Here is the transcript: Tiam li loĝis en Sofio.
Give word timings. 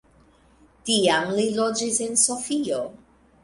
Tiam 0.89 1.29
li 1.41 1.47
loĝis 1.59 2.03
en 2.09 2.21
Sofio. 2.25 2.85